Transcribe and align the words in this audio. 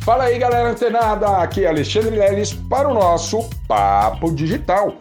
Fala 0.00 0.24
aí, 0.24 0.38
galera 0.38 0.70
antenada! 0.70 1.28
Aqui 1.42 1.64
é 1.64 1.68
Alexandre 1.68 2.16
Leles 2.16 2.54
para 2.54 2.88
o 2.88 2.94
nosso 2.94 3.48
Papo 3.68 4.32
Digital. 4.34 4.94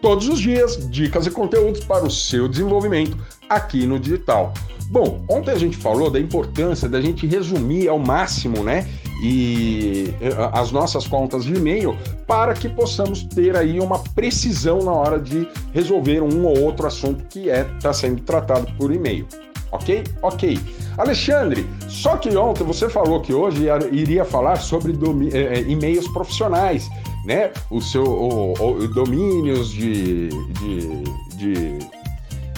Todos 0.00 0.28
os 0.28 0.38
dias, 0.38 0.88
dicas 0.88 1.26
e 1.26 1.30
conteúdos 1.30 1.80
para 1.80 2.04
o 2.04 2.10
seu 2.10 2.46
desenvolvimento 2.46 3.18
aqui 3.48 3.84
no 3.84 3.98
digital. 3.98 4.54
Bom, 4.90 5.24
ontem 5.28 5.50
a 5.50 5.58
gente 5.58 5.76
falou 5.76 6.08
da 6.08 6.20
importância 6.20 6.88
da 6.88 7.00
gente 7.00 7.26
resumir 7.26 7.88
ao 7.88 7.98
máximo, 7.98 8.62
né? 8.62 8.88
E 9.20 10.14
eh, 10.20 10.50
as 10.52 10.70
nossas 10.70 11.04
contas 11.04 11.44
de 11.44 11.54
e-mail 11.54 11.96
para 12.26 12.54
que 12.54 12.68
possamos 12.68 13.24
ter 13.24 13.56
aí 13.56 13.80
uma 13.80 13.98
precisão 13.98 14.84
na 14.84 14.92
hora 14.92 15.18
de 15.18 15.48
resolver 15.72 16.20
um 16.20 16.44
ou 16.44 16.60
outro 16.60 16.86
assunto 16.86 17.24
que 17.24 17.50
é 17.50 17.66
está 17.76 17.92
sendo 17.92 18.22
tratado 18.22 18.72
por 18.78 18.92
e-mail. 18.92 19.26
Ok? 19.72 20.04
Ok. 20.22 20.60
Alexandre, 20.96 21.66
só 21.88 22.16
que 22.16 22.34
ontem 22.36 22.64
você 22.64 22.88
falou 22.88 23.20
que 23.20 23.32
hoje 23.32 23.66
iria 23.90 24.24
falar 24.24 24.56
sobre 24.56 24.92
é, 25.32 25.60
e-mails 25.62 26.06
profissionais, 26.08 26.88
né? 27.24 27.50
O 27.70 27.80
seu 27.80 28.04
o, 28.04 28.52
o, 28.52 28.88
domínios 28.88 29.70
de, 29.70 30.28
de, 30.28 31.04
de 31.36 31.78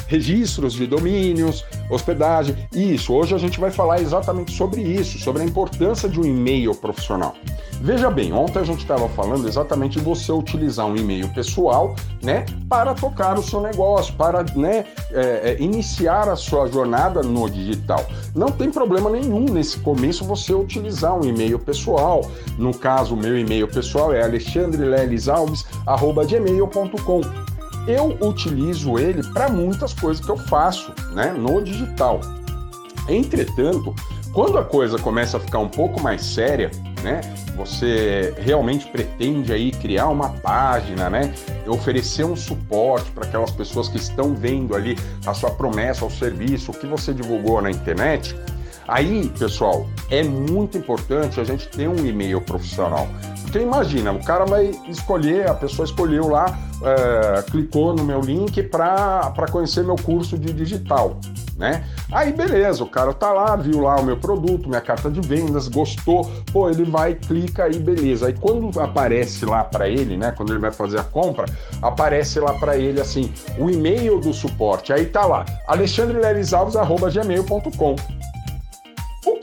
registros 0.08 0.74
de 0.74 0.86
domínios, 0.86 1.64
hospedagem. 1.90 2.56
Isso, 2.74 3.12
hoje 3.12 3.34
a 3.34 3.38
gente 3.38 3.58
vai 3.58 3.70
falar 3.70 4.00
exatamente 4.00 4.52
sobre 4.52 4.82
isso, 4.82 5.18
sobre 5.18 5.42
a 5.42 5.44
importância 5.44 6.08
de 6.08 6.20
um 6.20 6.24
e-mail 6.24 6.74
profissional. 6.74 7.34
Veja 7.80 8.10
bem, 8.10 8.32
ontem 8.32 8.58
a 8.58 8.64
gente 8.64 8.80
estava 8.80 9.08
falando 9.10 9.46
exatamente 9.46 9.98
de 9.98 10.04
você 10.04 10.32
utilizar 10.32 10.86
um 10.86 10.96
e-mail 10.96 11.28
pessoal, 11.28 11.94
né, 12.22 12.46
para 12.68 12.94
tocar 12.94 13.38
o 13.38 13.42
seu 13.42 13.60
negócio, 13.60 14.14
para, 14.14 14.42
né, 14.54 14.86
é, 15.12 15.52
é, 15.52 15.56
iniciar 15.60 16.26
a 16.28 16.36
sua 16.36 16.66
jornada 16.68 17.22
no 17.22 17.48
digital. 17.48 18.04
Não 18.34 18.50
tem 18.50 18.70
problema 18.70 19.10
nenhum 19.10 19.44
nesse 19.44 19.78
começo 19.78 20.24
você 20.24 20.54
utilizar 20.54 21.14
um 21.14 21.24
e-mail 21.24 21.58
pessoal. 21.58 22.22
No 22.58 22.76
caso, 22.76 23.14
o 23.14 23.16
meu 23.16 23.38
e-mail 23.38 23.68
pessoal 23.68 24.12
é 24.12 24.22
alexandrelelisalves@gmail.com 24.22 27.20
eu 27.86 28.16
utilizo 28.20 28.98
ele 28.98 29.22
para 29.32 29.48
muitas 29.48 29.94
coisas 29.94 30.24
que 30.24 30.30
eu 30.30 30.36
faço 30.36 30.92
né, 31.12 31.32
no 31.32 31.62
digital. 31.62 32.20
Entretanto, 33.08 33.94
quando 34.32 34.58
a 34.58 34.64
coisa 34.64 34.98
começa 34.98 35.36
a 35.36 35.40
ficar 35.40 35.60
um 35.60 35.68
pouco 35.68 36.00
mais 36.00 36.22
séria, 36.22 36.70
né, 37.06 37.20
você 37.56 38.34
realmente 38.36 38.86
pretende 38.86 39.52
aí 39.52 39.70
criar 39.70 40.08
uma 40.08 40.30
página, 40.30 41.08
né, 41.08 41.32
oferecer 41.68 42.24
um 42.24 42.34
suporte 42.34 43.10
para 43.12 43.24
aquelas 43.24 43.52
pessoas 43.52 43.88
que 43.88 43.96
estão 43.96 44.34
vendo 44.34 44.74
ali 44.74 44.98
a 45.24 45.32
sua 45.32 45.52
promessa, 45.52 46.04
o 46.04 46.10
serviço, 46.10 46.72
o 46.72 46.74
que 46.74 46.86
você 46.86 47.14
divulgou 47.14 47.62
na 47.62 47.70
internet, 47.70 48.36
Aí, 48.88 49.28
pessoal, 49.36 49.88
é 50.10 50.22
muito 50.22 50.78
importante 50.78 51.40
a 51.40 51.44
gente 51.44 51.66
ter 51.68 51.88
um 51.88 52.06
e-mail 52.06 52.40
profissional. 52.40 53.08
Porque 53.42 53.58
imagina, 53.58 54.12
o 54.12 54.24
cara 54.24 54.44
vai 54.44 54.70
escolher, 54.88 55.48
a 55.48 55.54
pessoa 55.54 55.84
escolheu 55.84 56.28
lá, 56.28 56.56
é, 56.82 57.42
clicou 57.42 57.94
no 57.94 58.04
meu 58.04 58.20
link 58.20 58.62
para 58.62 59.46
conhecer 59.50 59.82
meu 59.82 59.96
curso 59.96 60.38
de 60.38 60.52
digital. 60.52 61.18
Né? 61.56 61.82
Aí 62.12 62.34
beleza, 62.34 62.84
o 62.84 62.86
cara 62.86 63.14
tá 63.14 63.32
lá, 63.32 63.56
viu 63.56 63.80
lá 63.80 63.96
o 63.96 64.04
meu 64.04 64.18
produto, 64.18 64.68
minha 64.68 64.82
carta 64.82 65.10
de 65.10 65.22
vendas, 65.22 65.68
gostou, 65.68 66.30
pô, 66.52 66.68
ele 66.68 66.84
vai, 66.84 67.14
clica 67.14 67.64
aí, 67.64 67.78
beleza. 67.78 68.26
Aí 68.26 68.34
quando 68.34 68.78
aparece 68.78 69.46
lá 69.46 69.64
para 69.64 69.88
ele, 69.88 70.18
né, 70.18 70.34
quando 70.36 70.52
ele 70.52 70.60
vai 70.60 70.70
fazer 70.70 71.00
a 71.00 71.04
compra, 71.04 71.46
aparece 71.80 72.38
lá 72.40 72.52
para 72.54 72.76
ele 72.76 73.00
assim, 73.00 73.32
o 73.58 73.70
e-mail 73.70 74.20
do 74.20 74.34
suporte. 74.34 74.92
Aí 74.92 75.06
tá 75.06 75.24
lá, 75.24 75.46
alexandrelerizalves@gmail.com 75.66 77.96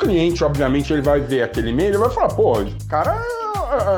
cliente, 0.03 0.43
obviamente, 0.43 0.91
ele 0.91 1.01
vai 1.01 1.19
ver 1.19 1.43
aquele 1.43 1.69
e-mail, 1.69 1.89
ele 1.89 1.97
vai 1.97 2.09
falar, 2.09 2.29
pô, 2.29 2.61
o 2.61 2.87
cara 2.87 3.21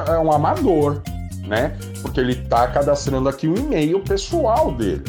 é, 0.08 0.12
é 0.12 0.20
um 0.20 0.32
amador, 0.32 1.02
né? 1.48 1.76
Porque 2.02 2.20
ele 2.20 2.36
tá 2.36 2.68
cadastrando 2.68 3.28
aqui 3.28 3.48
um 3.48 3.56
e-mail 3.56 4.00
pessoal 4.00 4.72
dele, 4.72 5.04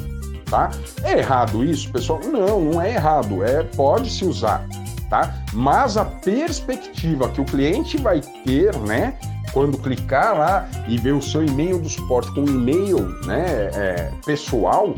tá? 0.50 0.70
É 1.02 1.18
errado 1.18 1.64
isso, 1.64 1.90
pessoal? 1.90 2.20
Não, 2.24 2.60
não 2.60 2.80
é 2.80 2.94
errado, 2.94 3.42
é 3.42 3.62
pode 3.62 4.10
se 4.10 4.24
usar, 4.24 4.66
tá? 5.10 5.34
Mas 5.52 5.96
a 5.96 6.04
perspectiva 6.04 7.28
que 7.28 7.40
o 7.40 7.44
cliente 7.44 7.96
vai 7.98 8.20
ter, 8.20 8.76
né? 8.80 9.14
Quando 9.52 9.78
clicar 9.78 10.36
lá 10.36 10.68
e 10.86 10.98
ver 10.98 11.12
o 11.12 11.22
seu 11.22 11.44
e-mail 11.44 11.78
do 11.78 11.88
suporte 11.88 12.30
com 12.34 12.42
um 12.42 12.46
e-mail, 12.46 13.08
né, 13.24 13.70
é, 13.72 14.10
pessoal, 14.26 14.94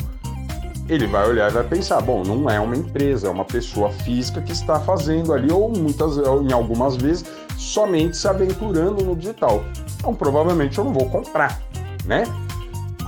ele 0.89 1.07
vai 1.07 1.29
olhar 1.29 1.51
e 1.51 1.55
vai 1.55 1.63
pensar, 1.63 2.01
bom, 2.01 2.25
não 2.25 2.49
é 2.51 2.59
uma 2.59 2.75
empresa, 2.75 3.29
é 3.29 3.31
uma 3.31 3.45
pessoa 3.45 3.91
física 3.91 4.41
que 4.41 4.51
está 4.51 4.81
fazendo 4.81 5.33
ali, 5.33 5.53
ou 5.53 5.71
muitas, 5.71 6.17
ou 6.17 6.43
em 6.43 6.53
algumas 6.53 6.97
vezes, 6.97 7.25
somente 7.57 8.17
se 8.17 8.27
aventurando 8.27 9.05
no 9.05 9.15
digital. 9.15 9.63
Então, 9.97 10.15
provavelmente 10.15 10.79
eu 10.79 10.85
não 10.85 10.93
vou 10.93 11.09
comprar, 11.09 11.61
né? 12.05 12.25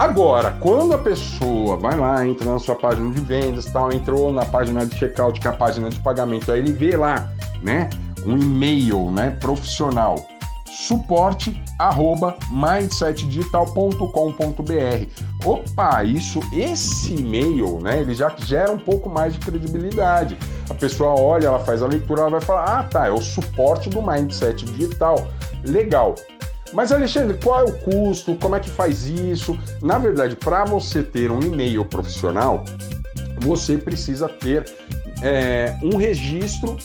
Agora, 0.01 0.57
quando 0.61 0.95
a 0.95 0.99
pessoa 0.99 1.77
vai 1.77 1.95
lá, 1.95 2.27
entra 2.27 2.51
na 2.51 2.59
sua 2.59 2.75
página 2.75 3.13
de 3.13 3.21
vendas, 3.21 3.67
tal, 3.67 3.93
entrou 3.93 4.33
na 4.33 4.47
página 4.47 4.87
de 4.87 4.97
checkout, 4.97 5.39
que 5.39 5.47
é 5.47 5.51
a 5.51 5.53
página 5.53 5.91
de 5.91 6.01
pagamento, 6.01 6.51
aí 6.51 6.59
ele 6.59 6.73
vê 6.73 6.97
lá, 6.97 7.31
né, 7.63 7.91
um 8.25 8.35
e-mail, 8.35 9.11
né, 9.11 9.37
profissional 9.39 10.17
suporte 10.71 11.63
arroba 11.79 12.35
mindsetdigital.com.br. 12.51 15.45
Opa, 15.45 16.03
isso, 16.03 16.41
esse 16.55 17.17
e-mail, 17.17 17.79
né, 17.81 18.01
ele 18.01 18.15
já 18.15 18.35
gera 18.39 18.73
um 18.73 18.79
pouco 18.79 19.11
mais 19.11 19.35
de 19.35 19.41
credibilidade. 19.41 20.39
A 20.71 20.75
pessoa 20.75 21.21
olha, 21.21 21.49
ela 21.49 21.59
faz 21.59 21.83
a 21.83 21.87
leitura, 21.87 22.23
ela 22.23 22.31
vai 22.31 22.41
falar, 22.41 22.79
ah, 22.79 22.83
tá, 22.85 23.07
é 23.07 23.11
o 23.11 23.21
suporte 23.21 23.91
do 23.91 24.01
Mindset 24.01 24.65
Digital. 24.65 25.29
Legal. 25.63 26.15
Mas 26.73 26.93
Alexandre, 26.93 27.39
qual 27.43 27.61
é 27.61 27.65
o 27.65 27.73
custo? 27.73 28.35
Como 28.37 28.55
é 28.57 28.61
que 28.61 28.71
faz 28.71 29.07
isso? 29.07 29.59
Na 29.83 29.99
verdade, 29.99 30.37
para 30.37 30.65
você 30.65 31.03
ter 31.03 31.31
um 31.31 31.41
e-mail 31.41 31.85
profissional, 31.85 32.65
você 33.39 33.77
precisa 33.77 34.29
ter 34.29 34.65
é, 35.23 35.77
um 35.83 35.97
registro 35.97 36.77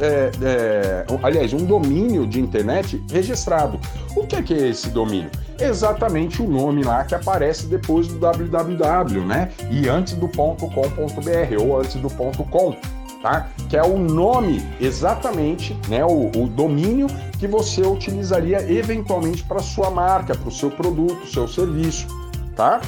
é, 0.00 0.30
é, 0.42 1.06
aliás, 1.22 1.52
um 1.52 1.64
domínio 1.64 2.26
de 2.26 2.40
internet 2.40 3.02
registrado. 3.10 3.78
O 4.16 4.26
que 4.26 4.34
é, 4.36 4.42
que 4.42 4.52
é 4.52 4.68
esse 4.68 4.90
domínio? 4.90 5.30
Exatamente 5.60 6.42
o 6.42 6.48
nome 6.48 6.82
lá 6.82 7.04
que 7.04 7.14
aparece 7.14 7.66
depois 7.66 8.08
do 8.08 8.18
www, 8.18 9.24
né? 9.24 9.52
E 9.70 9.88
antes 9.88 10.14
do 10.14 10.28
.com.br 10.28 11.62
ou 11.62 11.78
antes 11.78 11.94
do 11.94 12.10
.com. 12.10 12.76
Tá? 13.22 13.48
Que 13.68 13.76
é 13.76 13.82
o 13.82 13.96
nome 13.96 14.60
exatamente, 14.80 15.78
né, 15.88 16.04
o, 16.04 16.26
o 16.36 16.48
domínio 16.48 17.06
que 17.38 17.46
você 17.46 17.82
utilizaria 17.82 18.60
eventualmente 18.70 19.44
para 19.44 19.60
sua 19.60 19.90
marca, 19.90 20.34
para 20.34 20.48
o 20.48 20.52
seu 20.52 20.70
produto, 20.70 21.24
seu 21.28 21.46
serviço, 21.46 22.08
tá? 22.56 22.80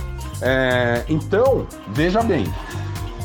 É, 0.42 1.04
então 1.08 1.68
veja 1.88 2.20
bem, 2.20 2.52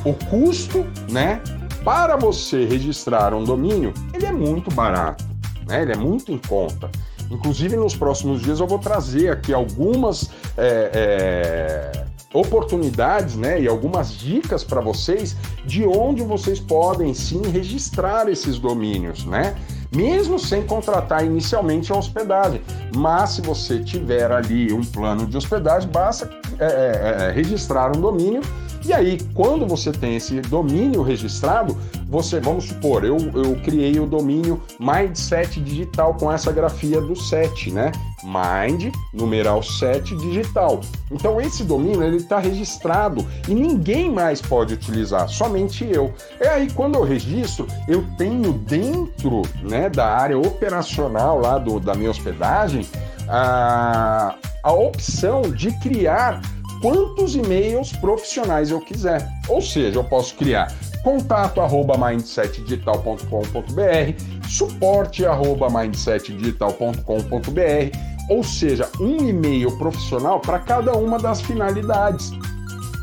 o 0.06 0.14
custo, 0.14 0.86
né, 1.10 1.42
para 1.84 2.16
você 2.16 2.66
registrar 2.66 3.34
um 3.34 3.44
domínio, 3.44 3.94
ele 4.14 4.26
é 4.26 4.32
muito 4.32 4.74
barato, 4.74 5.26
né? 5.68 5.82
ele 5.82 5.94
é 5.94 5.98
muito 5.98 6.32
em 6.32 6.38
conta. 6.38 6.90
Inclusive, 7.32 7.76
nos 7.76 7.96
próximos 7.96 8.42
dias 8.42 8.60
eu 8.60 8.68
vou 8.68 8.80
trazer 8.80 9.30
aqui 9.30 9.54
algumas 9.54 10.32
é, 10.58 10.92
é, 10.94 12.06
oportunidades 12.34 13.36
né, 13.36 13.62
e 13.62 13.68
algumas 13.68 14.12
dicas 14.12 14.64
para 14.64 14.82
vocês 14.82 15.36
de 15.66 15.86
onde 15.86 16.22
vocês 16.22 16.60
podem 16.60 17.14
sim 17.14 17.42
registrar 17.50 18.30
esses 18.30 18.60
domínios, 18.60 19.26
né? 19.26 19.56
Mesmo 19.96 20.38
sem 20.38 20.62
contratar 20.62 21.26
inicialmente 21.26 21.92
a 21.92 21.96
hospedagem. 21.96 22.62
Mas 22.96 23.32
se 23.32 23.42
você 23.42 23.80
tiver 23.80 24.32
ali 24.32 24.72
um 24.72 24.82
plano 24.82 25.26
de 25.26 25.36
hospedagem, 25.36 25.90
basta 25.90 26.30
é, 26.60 26.66
é, 26.66 27.26
é 27.26 27.32
registrar 27.32 27.98
um 27.98 28.00
domínio 28.00 28.42
e 28.86 28.94
aí, 28.94 29.20
quando 29.34 29.68
você 29.68 29.92
tem 29.92 30.16
esse 30.16 30.40
domínio 30.42 31.02
registrado, 31.02 31.78
você, 32.10 32.40
vamos 32.40 32.66
supor, 32.66 33.06
eu, 33.06 33.18
eu 33.36 33.56
criei 33.62 34.00
o 34.00 34.08
domínio 34.08 34.60
Mindset 34.80 35.62
Digital 35.62 36.16
com 36.16 36.32
essa 36.32 36.52
grafia 36.52 37.00
do 37.00 37.16
7, 37.16 37.72
né? 37.72 37.92
Mind, 38.24 38.92
numeral 39.14 39.62
7 39.62 40.16
digital. 40.18 40.82
Então 41.12 41.40
esse 41.40 41.64
domínio 41.64 42.04
ele 42.04 42.18
está 42.18 42.40
registrado 42.40 43.26
e 43.48 43.54
ninguém 43.54 44.12
mais 44.12 44.42
pode 44.42 44.74
utilizar, 44.74 45.30
somente 45.30 45.86
eu. 45.86 46.12
E 46.42 46.48
aí 46.48 46.72
quando 46.72 46.96
eu 46.96 47.04
registro, 47.04 47.68
eu 47.88 48.04
tenho 48.18 48.54
dentro 48.54 49.44
né, 49.62 49.88
da 49.88 50.08
área 50.08 50.38
operacional 50.38 51.40
lá 51.40 51.60
do, 51.60 51.80
da 51.80 51.94
minha 51.94 52.10
hospedagem 52.10 52.86
a, 53.28 54.36
a 54.64 54.74
opção 54.74 55.44
de 55.44 55.72
criar 55.80 56.42
quantos 56.82 57.36
e-mails 57.36 57.92
profissionais 57.94 58.72
eu 58.72 58.80
quiser. 58.80 59.30
Ou 59.48 59.62
seja, 59.62 60.00
eu 60.00 60.04
posso 60.04 60.34
criar 60.36 60.74
contato 61.04 61.62
arroba 61.62 61.96
mindsetdigital.com.br, 61.98 64.48
suporte 64.48 65.26
arroba 65.26 65.70
mindsetdigital.com.br, 65.70 67.98
ou 68.30 68.44
seja, 68.44 68.88
um 69.00 69.28
e-mail 69.28 69.76
profissional 69.78 70.40
para 70.40 70.60
cada 70.60 70.96
uma 70.96 71.18
das 71.18 71.42
finalidades. 71.42 72.32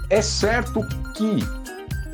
É 0.08 0.22
certo 0.22 0.80
que 1.14 1.38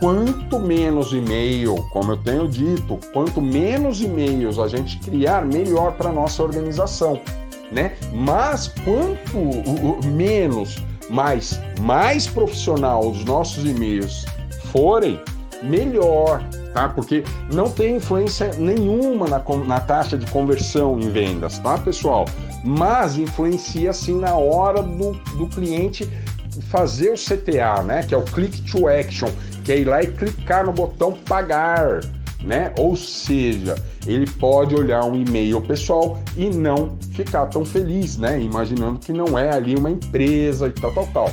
quanto 0.00 0.58
menos 0.58 1.12
e-mail, 1.12 1.76
como 1.92 2.12
eu 2.12 2.16
tenho 2.16 2.48
dito, 2.48 2.98
quanto 3.12 3.38
menos 3.40 4.00
e-mails 4.00 4.58
a 4.58 4.66
gente 4.66 4.98
criar, 4.98 5.44
melhor 5.44 5.92
para 5.92 6.10
nossa 6.10 6.42
organização, 6.42 7.20
né? 7.70 7.96
Mas 8.12 8.72
quanto 8.84 10.06
menos, 10.06 10.82
mais, 11.12 11.60
mais 11.80 12.26
profissional 12.26 13.06
os 13.06 13.22
nossos 13.24 13.64
e-mails 13.64 14.24
forem, 14.72 15.20
melhor, 15.62 16.42
tá? 16.72 16.88
Porque 16.88 17.22
não 17.52 17.70
tem 17.70 17.96
influência 17.96 18.50
nenhuma 18.58 19.28
na, 19.28 19.42
na 19.66 19.78
taxa 19.78 20.16
de 20.16 20.26
conversão 20.30 20.98
em 20.98 21.10
vendas, 21.10 21.58
tá, 21.58 21.76
pessoal? 21.76 22.24
Mas 22.64 23.18
influencia 23.18 23.92
sim 23.92 24.18
na 24.18 24.34
hora 24.34 24.82
do, 24.82 25.12
do 25.36 25.46
cliente 25.48 26.10
fazer 26.70 27.10
o 27.10 27.14
CTA, 27.14 27.82
né? 27.82 28.02
Que 28.02 28.14
é 28.14 28.18
o 28.18 28.22
click 28.22 28.62
to 28.62 28.88
action, 28.88 29.28
que 29.64 29.72
é 29.72 29.78
ir 29.78 29.84
lá 29.84 30.02
e 30.02 30.06
clicar 30.06 30.64
no 30.64 30.72
botão 30.72 31.12
pagar, 31.12 32.00
né? 32.44 32.72
Ou 32.78 32.96
seja, 32.96 33.74
ele 34.06 34.26
pode 34.26 34.74
olhar 34.74 35.04
um 35.04 35.14
e-mail 35.14 35.60
pessoal 35.60 36.18
e 36.36 36.46
não 36.46 36.96
ficar 37.12 37.46
tão 37.46 37.64
feliz, 37.64 38.16
né? 38.16 38.40
Imaginando 38.40 38.98
que 38.98 39.12
não 39.12 39.38
é 39.38 39.50
ali 39.50 39.76
uma 39.76 39.90
empresa 39.90 40.66
e 40.68 40.72
tal, 40.72 40.92
tal, 40.92 41.06
tal. 41.08 41.30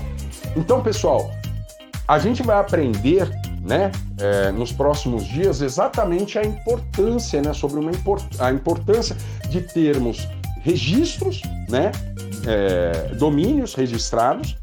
Então, 0.55 0.81
pessoal, 0.81 1.29
a 2.07 2.17
gente 2.17 2.41
vai 2.43 2.57
aprender 2.57 3.29
né, 3.61 3.91
é, 4.19 4.51
nos 4.51 4.71
próximos 4.71 5.25
dias 5.25 5.61
exatamente 5.61 6.39
a 6.39 6.43
importância, 6.43 7.41
né, 7.41 7.53
sobre 7.53 7.79
uma 7.79 7.91
import 7.91 8.23
a 8.39 8.51
importância 8.51 9.15
de 9.49 9.61
termos 9.61 10.27
registros, 10.61 11.41
né, 11.69 11.91
é, 12.47 13.13
domínios 13.15 13.75
registrados 13.75 14.57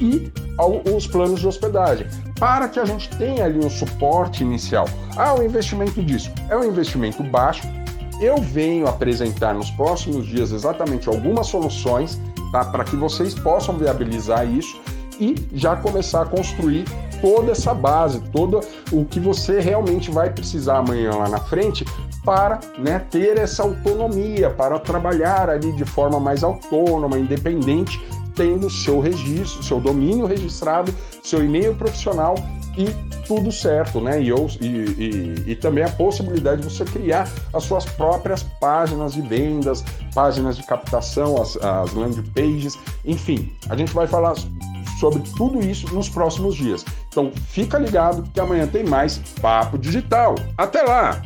e 0.00 0.30
os 0.58 1.06
planos 1.06 1.40
de 1.40 1.46
hospedagem, 1.46 2.06
para 2.38 2.68
que 2.68 2.78
a 2.78 2.84
gente 2.84 3.08
tenha 3.16 3.44
ali 3.44 3.64
um 3.64 3.70
suporte 3.70 4.42
inicial. 4.42 4.86
Ah, 5.16 5.34
o 5.34 5.42
investimento 5.42 6.02
disso 6.02 6.30
é 6.48 6.56
um 6.56 6.64
investimento 6.64 7.22
baixo. 7.22 7.66
Eu 8.20 8.36
venho 8.36 8.86
apresentar 8.86 9.54
nos 9.54 9.70
próximos 9.70 10.26
dias 10.26 10.52
exatamente 10.52 11.08
algumas 11.08 11.46
soluções 11.48 12.20
tá, 12.52 12.64
para 12.64 12.84
que 12.84 12.94
vocês 12.94 13.34
possam 13.34 13.76
viabilizar 13.76 14.46
isso 14.46 14.80
e 15.18 15.34
já 15.52 15.76
começar 15.76 16.22
a 16.22 16.26
construir 16.26 16.84
toda 17.20 17.52
essa 17.52 17.72
base, 17.72 18.20
todo 18.32 18.60
o 18.90 19.04
que 19.04 19.20
você 19.20 19.60
realmente 19.60 20.10
vai 20.10 20.30
precisar 20.30 20.78
amanhã 20.78 21.14
lá 21.14 21.28
na 21.28 21.38
frente 21.38 21.84
para 22.24 22.60
né, 22.78 23.00
ter 23.10 23.38
essa 23.38 23.62
autonomia, 23.62 24.50
para 24.50 24.78
trabalhar 24.78 25.48
ali 25.48 25.72
de 25.72 25.84
forma 25.84 26.20
mais 26.20 26.44
autônoma, 26.44 27.18
independente, 27.18 28.00
tendo 28.34 28.68
seu 28.70 29.00
registro, 29.00 29.62
seu 29.62 29.80
domínio 29.80 30.26
registrado, 30.26 30.94
seu 31.22 31.44
e-mail 31.44 31.74
profissional 31.74 32.34
e 32.76 32.86
tudo 33.26 33.52
certo, 33.52 34.00
né? 34.00 34.20
E, 34.20 34.30
e, 34.30 34.66
e, 34.66 35.50
e, 35.52 35.56
também 35.56 35.84
a 35.84 35.88
possibilidade 35.90 36.62
de 36.62 36.70
você 36.70 36.84
criar 36.84 37.30
as 37.52 37.64
suas 37.64 37.84
próprias 37.84 38.42
páginas 38.42 39.12
de 39.12 39.20
vendas, 39.20 39.84
páginas 40.14 40.56
de 40.56 40.64
captação, 40.64 41.40
as, 41.40 41.56
as 41.56 41.92
landing 41.92 42.22
pages, 42.34 42.78
enfim. 43.04 43.52
A 43.68 43.76
gente 43.76 43.92
vai 43.92 44.06
falar 44.06 44.34
sobre 44.98 45.22
tudo 45.36 45.60
isso 45.60 45.92
nos 45.94 46.08
próximos 46.08 46.54
dias. 46.54 46.84
Então 47.08 47.32
fica 47.48 47.78
ligado 47.78 48.22
que 48.32 48.40
amanhã 48.40 48.66
tem 48.66 48.84
mais 48.84 49.18
Papo 49.40 49.76
Digital. 49.76 50.34
Até 50.56 50.82
lá! 50.82 51.20